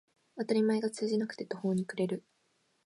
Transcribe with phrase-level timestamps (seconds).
[0.35, 2.23] 当たり前が通じなくて途方に暮れる